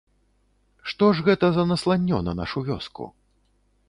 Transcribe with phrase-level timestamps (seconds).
[0.93, 3.09] Што ж гэта за насланнё на нашу вёску?